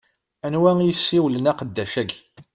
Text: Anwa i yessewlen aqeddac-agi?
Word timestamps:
Anwa 0.45 0.71
i 0.81 0.85
yessewlen 0.87 1.49
aqeddac-agi? 1.51 2.19